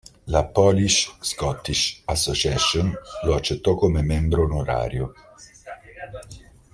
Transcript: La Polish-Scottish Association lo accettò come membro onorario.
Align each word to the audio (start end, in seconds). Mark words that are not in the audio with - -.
La 0.23 0.45
Polish-Scottish 0.45 2.01
Association 2.05 2.91
lo 3.23 3.35
accettò 3.35 3.75
come 3.75 4.01
membro 4.01 4.45
onorario. 4.45 5.13